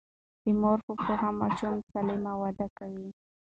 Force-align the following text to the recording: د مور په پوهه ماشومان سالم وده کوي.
د 0.43 0.45
مور 0.59 0.77
په 0.85 0.93
پوهه 1.03 1.29
ماشومان 1.41 1.79
سالم 1.91 2.23
وده 2.41 2.67
کوي. 2.77 3.07